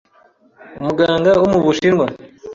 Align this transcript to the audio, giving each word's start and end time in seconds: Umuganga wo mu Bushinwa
Umuganga 0.79 1.29
wo 1.41 1.47
mu 1.53 1.59
Bushinwa 1.65 2.05